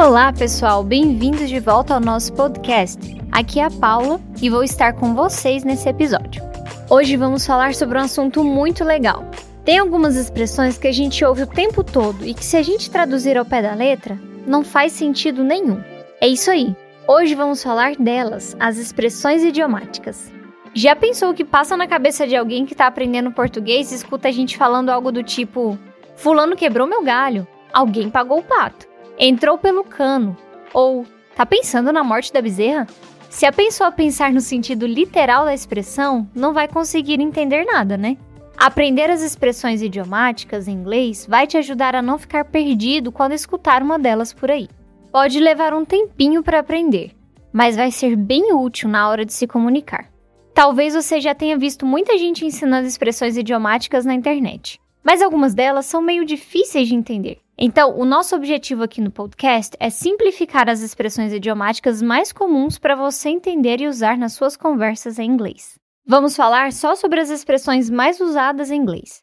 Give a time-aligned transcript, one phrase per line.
[0.00, 2.98] Olá, pessoal, bem-vindos de volta ao nosso podcast.
[3.30, 6.42] Aqui é a Paula e vou estar com vocês nesse episódio.
[6.88, 9.22] Hoje vamos falar sobre um assunto muito legal.
[9.62, 12.90] Tem algumas expressões que a gente ouve o tempo todo e que, se a gente
[12.90, 15.78] traduzir ao pé da letra, não faz sentido nenhum.
[16.18, 16.74] É isso aí.
[17.06, 20.32] Hoje vamos falar delas, as expressões idiomáticas.
[20.72, 24.28] Já pensou o que passa na cabeça de alguém que está aprendendo português e escuta
[24.28, 25.78] a gente falando algo do tipo:
[26.16, 28.88] Fulano quebrou meu galho, alguém pagou o pato,
[29.20, 30.34] entrou pelo cano,
[30.72, 31.04] ou
[31.36, 32.86] tá pensando na morte da bezerra?
[33.28, 38.16] Se a pessoa pensar no sentido literal da expressão, não vai conseguir entender nada, né?
[38.56, 43.82] Aprender as expressões idiomáticas em inglês vai te ajudar a não ficar perdido quando escutar
[43.82, 44.68] uma delas por aí.
[45.12, 47.12] Pode levar um tempinho para aprender,
[47.52, 50.10] mas vai ser bem útil na hora de se comunicar.
[50.54, 55.86] Talvez você já tenha visto muita gente ensinando expressões idiomáticas na internet, mas algumas delas
[55.86, 57.38] são meio difíceis de entender.
[57.62, 62.96] Então, o nosso objetivo aqui no podcast é simplificar as expressões idiomáticas mais comuns para
[62.96, 65.78] você entender e usar nas suas conversas em inglês.
[66.06, 69.22] Vamos falar só sobre as expressões mais usadas em inglês.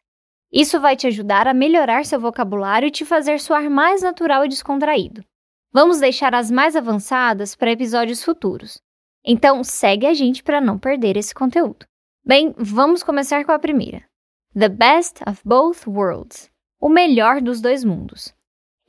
[0.52, 4.48] Isso vai te ajudar a melhorar seu vocabulário e te fazer soar mais natural e
[4.48, 5.24] descontraído.
[5.72, 8.78] Vamos deixar as mais avançadas para episódios futuros.
[9.24, 11.84] Então, segue a gente para não perder esse conteúdo.
[12.24, 14.04] Bem, vamos começar com a primeira.
[14.54, 16.48] The best of both worlds.
[16.80, 18.34] O melhor dos dois mundos.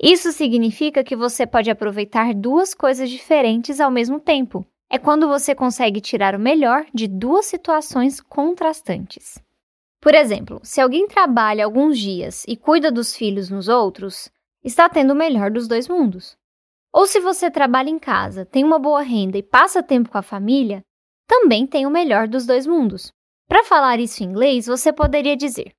[0.02, 4.66] Isso significa que você pode aproveitar duas coisas diferentes ao mesmo tempo.
[4.90, 9.42] É quando você consegue tirar o melhor de duas situações contrastantes.
[10.02, 14.32] Por exemplo, se alguém trabalha alguns dias e cuida dos filhos nos outros,
[14.64, 16.38] está tendo o melhor dos dois mundos.
[16.94, 20.24] Ou se você trabalha em casa, tem uma boa renda e passa tempo com a
[20.24, 20.82] família,
[21.28, 23.12] também tem o melhor dos dois mundos.
[23.48, 25.74] Para falar isso em inglês, você poderia dizer: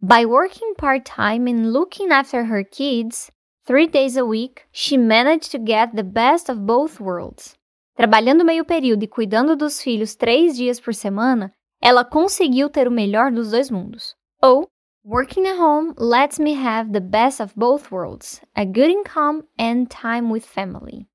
[0.00, 3.32] By working part-time and looking after her kids,
[3.66, 7.56] three days a week, she managed to get the best of both worlds.
[7.96, 11.52] Trabalhando meio período e cuidando dos filhos três dias por semana,
[11.82, 14.14] ela conseguiu ter o melhor dos dois mundos.
[14.40, 14.68] Ou
[15.04, 19.86] Working at home lets me have the best of both worlds, a good income and
[19.86, 21.08] time with family.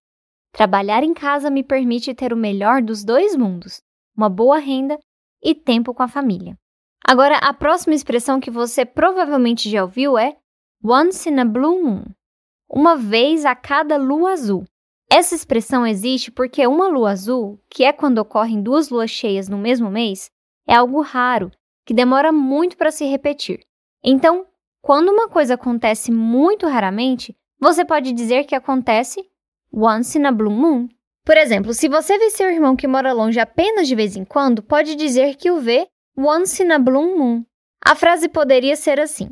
[0.52, 3.82] Trabalhar em casa me permite ter o melhor dos dois mundos,
[4.18, 5.00] uma boa renda
[5.42, 6.58] e tempo com a família.
[7.06, 10.38] Agora, a próxima expressão que você provavelmente já ouviu é
[10.84, 12.04] once in a blue moon,
[12.70, 14.64] uma vez a cada lua azul.
[15.10, 19.58] Essa expressão existe porque uma lua azul, que é quando ocorrem duas luas cheias no
[19.58, 20.32] mesmo mês,
[20.68, 21.52] é algo raro,
[21.86, 23.60] que demora muito para se repetir.
[24.04, 24.46] Então,
[24.82, 29.24] quando uma coisa acontece muito raramente, você pode dizer que acontece
[29.72, 30.88] once in a blue moon.
[31.26, 34.62] Por exemplo, se você vê seu irmão que mora longe apenas de vez em quando,
[34.64, 35.88] pode dizer que o vê
[36.18, 37.46] once in a blue moon.
[37.86, 39.30] A frase poderia ser assim: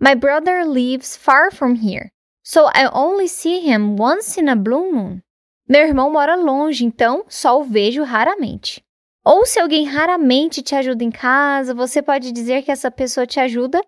[0.00, 2.10] My brother lives far from here,
[2.42, 5.22] so I only see him once in a blue moon.
[5.68, 8.82] Meu irmão mora longe, então só o vejo raramente.
[9.24, 13.40] Ou se alguém raramente te ajuda em casa, você pode dizer que essa pessoa te
[13.40, 13.80] ajuda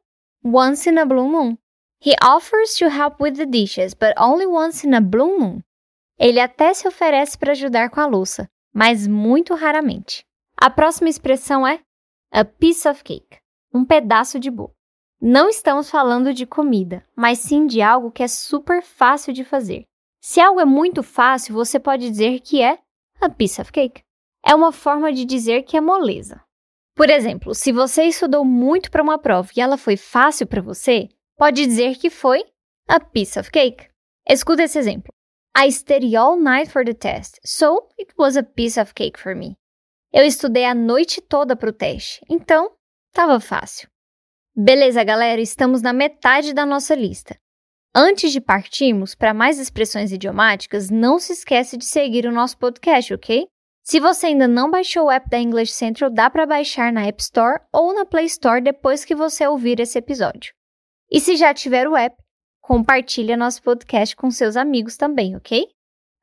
[0.42, 1.58] once in a blue moon.
[2.00, 5.60] He offers to help with the dishes, but only once in a blue moon.
[6.18, 10.24] Ele até se oferece para ajudar com a louça, mas muito raramente.
[10.56, 11.80] A próxima expressão é
[12.32, 13.38] a piece of cake,
[13.72, 14.74] um pedaço de bolo.
[15.20, 19.84] Não estamos falando de comida, mas sim de algo que é super fácil de fazer.
[20.20, 22.78] Se algo é muito fácil, você pode dizer que é
[23.20, 24.02] a piece of cake.
[24.44, 26.42] É uma forma de dizer que é moleza.
[26.94, 31.08] Por exemplo, se você estudou muito para uma prova e ela foi fácil para você,
[31.36, 32.44] pode dizer que foi
[32.88, 33.88] a piece of cake.
[34.28, 35.12] Escuta esse exemplo.
[35.56, 39.34] I studied all night for the test, so it was a piece of cake for
[39.34, 39.56] me.
[40.12, 42.70] Eu estudei a noite toda para o teste, então
[43.08, 43.88] estava fácil.
[44.54, 47.36] Beleza, galera, estamos na metade da nossa lista.
[47.94, 53.12] Antes de partirmos para mais expressões idiomáticas, não se esquece de seguir o nosso podcast,
[53.12, 53.46] ok?
[53.82, 57.22] Se você ainda não baixou o app da English Central, dá para baixar na App
[57.22, 60.52] Store ou na Play Store depois que você ouvir esse episódio.
[61.10, 62.16] E se já tiver o app,
[62.60, 65.68] compartilhe nosso podcast com seus amigos também, ok?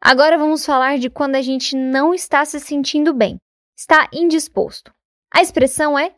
[0.02, 3.38] Agora vamos falar de quando a gente não está se sentindo bem,
[3.78, 4.94] está indisposto.
[5.34, 6.16] A expressão é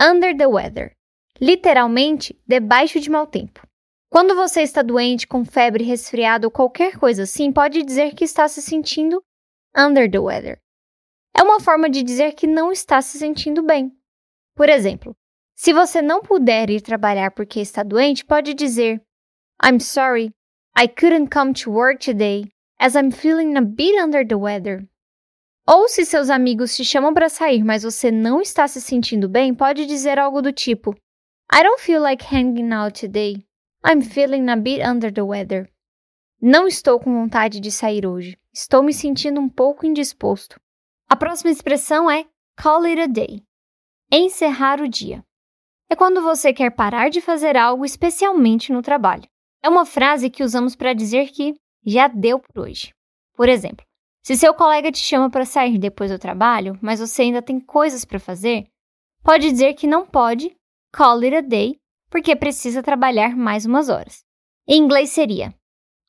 [0.00, 0.96] under the weather,
[1.40, 3.66] literalmente debaixo de mau tempo.
[4.10, 8.48] Quando você está doente, com febre, resfriado ou qualquer coisa assim, pode dizer que está
[8.48, 9.22] se sentindo
[9.76, 10.60] under the weather.
[11.36, 13.92] É uma forma de dizer que não está se sentindo bem.
[14.56, 15.14] Por exemplo,
[15.54, 19.02] se você não puder ir trabalhar porque está doente, pode dizer:
[19.62, 20.32] I'm sorry,
[20.76, 22.44] I couldn't come to work today
[22.80, 24.88] as I'm feeling a bit under the weather.
[25.70, 29.54] Ou se seus amigos te chamam para sair, mas você não está se sentindo bem,
[29.54, 30.94] pode dizer algo do tipo:
[31.52, 33.46] I don't feel like hanging out today.
[33.86, 35.70] I'm feeling a bit under the weather.
[36.40, 38.38] Não estou com vontade de sair hoje.
[38.50, 40.58] Estou me sentindo um pouco indisposto.
[41.06, 42.24] A próxima expressão é
[42.58, 43.42] call it a day.
[44.10, 45.22] Encerrar o dia.
[45.90, 49.28] É quando você quer parar de fazer algo, especialmente no trabalho.
[49.62, 51.54] É uma frase que usamos para dizer que
[51.84, 52.94] já deu por hoje.
[53.34, 53.84] Por exemplo,
[54.28, 58.04] se seu colega te chama para sair depois do trabalho, mas você ainda tem coisas
[58.04, 58.66] para fazer,
[59.24, 60.54] pode dizer que não pode,
[60.94, 61.80] call it a day,
[62.10, 64.22] porque precisa trabalhar mais umas horas.
[64.68, 65.54] Em inglês seria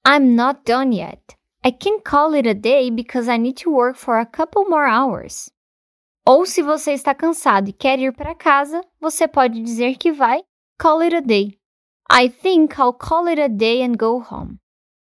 [0.05, 1.21] I'm not done yet.
[1.65, 4.91] I can call it a day because I need to work for a couple more
[4.91, 5.49] hours.
[6.27, 10.43] Ou se você está cansado e quer ir para casa, você pode dizer que vai
[10.77, 11.57] call it a day.
[12.11, 14.57] I think I'll call it a day and go home.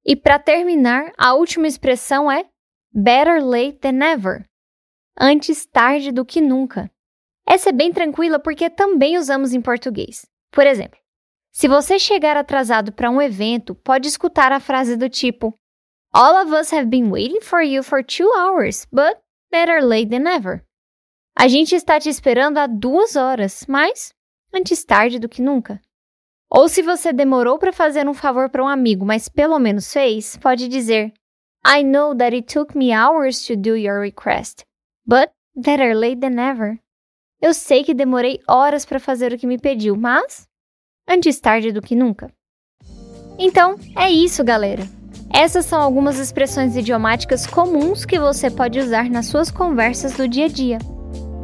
[0.04, 2.44] E para terminar, a última expressão é
[2.92, 4.44] better late than never.
[5.18, 6.90] Antes tarde do que nunca.
[7.46, 10.26] Essa é bem tranquila porque também usamos em português.
[10.50, 10.98] Por exemplo,
[11.50, 15.54] se você chegar atrasado para um evento, pode escutar a frase do tipo:
[16.12, 19.18] All of us have been waiting for you for two hours, but
[19.50, 20.62] better late than never.
[21.36, 24.12] A gente está te esperando há duas horas, mas
[24.52, 25.80] antes tarde do que nunca.
[26.50, 30.36] Ou se você demorou para fazer um favor para um amigo, mas pelo menos fez,
[30.36, 31.12] pode dizer:
[31.64, 34.64] I know that it took me hours to do your request,
[35.06, 36.78] but better late than never.
[37.40, 40.48] Eu sei que demorei horas para fazer o que me pediu, mas
[41.08, 42.32] antes tarde do que nunca.
[43.38, 44.82] Então, é isso, galera.
[45.32, 50.46] Essas são algumas expressões idiomáticas comuns que você pode usar nas suas conversas do dia
[50.46, 50.78] a dia.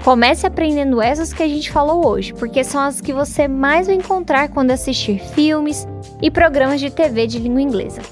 [0.02, 3.96] Comece aprendendo essas que a gente falou hoje, porque são as que você mais vai
[3.96, 5.86] encontrar quando assistir filmes
[6.20, 8.02] e programas de TV de língua inglesa.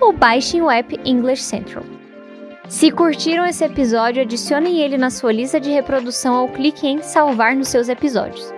[0.00, 1.84] ou baixem o app English Central.
[2.68, 7.54] Se curtiram esse episódio, adicionem ele na sua lista de reprodução ou clique em salvar
[7.54, 8.52] nos seus episódios.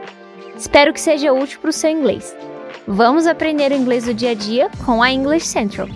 [0.57, 2.35] Espero que seja útil para o seu inglês.
[2.89, 5.89] Vamos aprender o inglês do dia a dia com a English Central.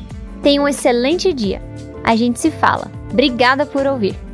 [0.43, 1.62] Tenha um excelente dia.
[2.05, 2.98] A gente se fala.
[3.12, 4.28] Obrigada por ouvir.